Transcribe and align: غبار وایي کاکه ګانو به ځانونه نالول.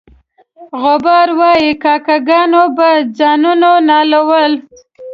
غبار 0.83 1.29
وایي 1.39 1.71
کاکه 1.83 2.17
ګانو 2.27 2.63
به 2.77 2.89
ځانونه 3.17 3.69
نالول. 3.87 4.53